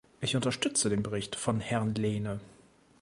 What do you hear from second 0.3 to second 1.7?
unterstütze den Bericht von